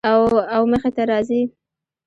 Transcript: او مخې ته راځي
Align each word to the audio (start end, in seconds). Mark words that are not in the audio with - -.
او 0.55 0.61
مخې 0.71 0.89
ته 0.95 1.03
راځي 1.09 1.41